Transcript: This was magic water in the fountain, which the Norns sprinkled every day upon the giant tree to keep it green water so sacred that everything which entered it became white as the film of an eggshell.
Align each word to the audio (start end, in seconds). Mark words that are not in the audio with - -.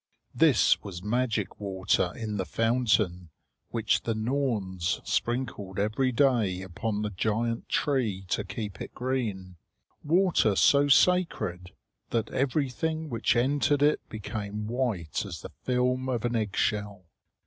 This 0.33 0.81
was 0.81 1.03
magic 1.03 1.59
water 1.59 2.11
in 2.15 2.37
the 2.37 2.45
fountain, 2.47 3.29
which 3.69 4.01
the 4.01 4.15
Norns 4.15 4.99
sprinkled 5.03 5.77
every 5.77 6.11
day 6.11 6.63
upon 6.63 7.03
the 7.03 7.11
giant 7.11 7.69
tree 7.69 8.25
to 8.29 8.43
keep 8.43 8.81
it 8.81 8.95
green 8.95 9.57
water 10.03 10.55
so 10.55 10.87
sacred 10.87 11.73
that 12.09 12.31
everything 12.31 13.11
which 13.11 13.35
entered 13.35 13.83
it 13.83 13.99
became 14.09 14.65
white 14.65 15.23
as 15.23 15.41
the 15.43 15.49
film 15.61 16.09
of 16.09 16.25
an 16.25 16.35
eggshell. 16.35 17.05